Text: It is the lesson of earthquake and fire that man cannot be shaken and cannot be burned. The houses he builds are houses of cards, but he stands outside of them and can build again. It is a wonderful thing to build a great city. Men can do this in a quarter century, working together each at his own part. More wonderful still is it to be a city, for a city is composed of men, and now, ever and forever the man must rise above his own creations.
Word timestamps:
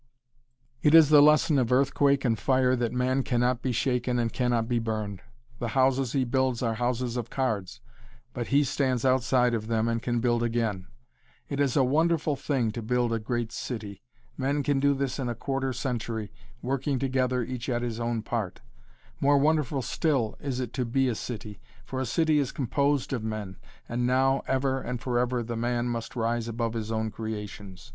It 0.81 0.95
is 0.95 1.09
the 1.09 1.21
lesson 1.21 1.59
of 1.59 1.71
earthquake 1.71 2.25
and 2.25 2.39
fire 2.39 2.75
that 2.75 2.91
man 2.91 3.21
cannot 3.21 3.61
be 3.61 3.71
shaken 3.71 4.17
and 4.17 4.33
cannot 4.33 4.67
be 4.67 4.79
burned. 4.79 5.21
The 5.59 5.67
houses 5.77 6.13
he 6.13 6.23
builds 6.23 6.63
are 6.63 6.73
houses 6.73 7.17
of 7.17 7.29
cards, 7.29 7.81
but 8.33 8.47
he 8.47 8.63
stands 8.63 9.05
outside 9.05 9.53
of 9.53 9.67
them 9.67 9.87
and 9.87 10.01
can 10.01 10.19
build 10.19 10.41
again. 10.41 10.87
It 11.49 11.59
is 11.59 11.77
a 11.77 11.83
wonderful 11.83 12.35
thing 12.35 12.71
to 12.71 12.81
build 12.81 13.13
a 13.13 13.19
great 13.19 13.51
city. 13.51 14.01
Men 14.37 14.63
can 14.63 14.79
do 14.79 14.95
this 14.95 15.19
in 15.19 15.29
a 15.29 15.35
quarter 15.35 15.71
century, 15.71 16.31
working 16.63 16.97
together 16.97 17.43
each 17.43 17.69
at 17.69 17.83
his 17.83 17.99
own 17.99 18.23
part. 18.23 18.61
More 19.19 19.37
wonderful 19.37 19.83
still 19.83 20.35
is 20.39 20.59
it 20.59 20.73
to 20.73 20.83
be 20.83 21.09
a 21.09 21.13
city, 21.13 21.59
for 21.85 21.99
a 22.01 22.07
city 22.07 22.39
is 22.39 22.51
composed 22.51 23.13
of 23.13 23.23
men, 23.23 23.57
and 23.87 24.07
now, 24.07 24.41
ever 24.47 24.81
and 24.81 24.99
forever 24.99 25.43
the 25.43 25.55
man 25.55 25.87
must 25.89 26.15
rise 26.15 26.47
above 26.47 26.73
his 26.73 26.91
own 26.91 27.11
creations. 27.11 27.87